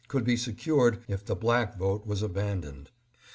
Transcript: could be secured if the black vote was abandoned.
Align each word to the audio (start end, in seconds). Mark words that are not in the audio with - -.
could 0.07 0.23
be 0.23 0.35
secured 0.35 1.03
if 1.07 1.23
the 1.23 1.35
black 1.35 1.77
vote 1.77 2.07
was 2.07 2.23
abandoned. 2.23 2.89